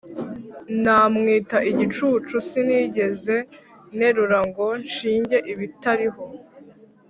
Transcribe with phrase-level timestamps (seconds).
[0.83, 3.35] Namwita igicucu Sinigeze
[3.95, 6.23] nterura Ngo nshinge ibitariho;